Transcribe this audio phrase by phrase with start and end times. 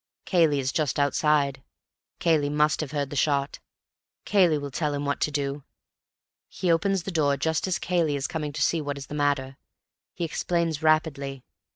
[0.25, 1.61] "Cayley is just outside,
[2.17, 3.59] Cayley must have heard the shot,
[4.25, 5.63] Cayley will tell him what to do.
[6.47, 9.57] He opens the door just as Cayley is coming to see what is the matter.
[10.15, 11.43] He explains rapidly.